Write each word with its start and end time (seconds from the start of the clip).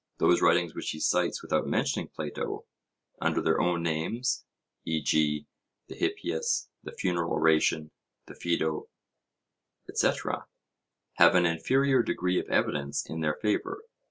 Those 0.17 0.41
writings 0.41 0.73
which 0.73 0.89
he 0.89 0.99
cites 0.99 1.43
without 1.43 1.67
mentioning 1.67 2.07
Plato, 2.07 2.65
under 3.21 3.39
their 3.39 3.61
own 3.61 3.83
names, 3.83 4.43
e.g. 4.83 5.45
the 5.89 5.93
Hippias, 5.95 6.69
the 6.81 6.91
Funeral 6.91 7.31
Oration, 7.33 7.91
the 8.25 8.33
Phaedo, 8.33 8.89
etc., 9.87 10.47
have 11.17 11.35
an 11.35 11.45
inferior 11.45 12.01
degree 12.01 12.39
of 12.39 12.49
evidence 12.49 13.07
in 13.07 13.19
their 13.19 13.35
favour. 13.35 13.83